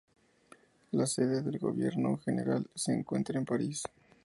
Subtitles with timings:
[0.93, 3.83] La sede del gobierno general se encuentra en París.